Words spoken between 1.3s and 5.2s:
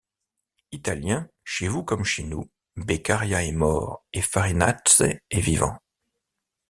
chez vous comme chez nous, Beccaria est mort et Farinace